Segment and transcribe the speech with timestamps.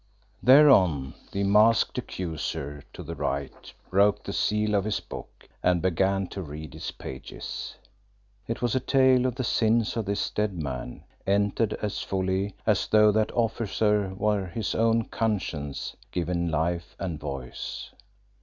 [0.41, 6.25] Thereon the masked Accuser to the right broke the seal of his book and began
[6.29, 7.75] to read its pages.
[8.47, 12.87] It was a tale of the sins of this dead man entered as fully as
[12.87, 17.91] though that officer were his own conscience given life and voice.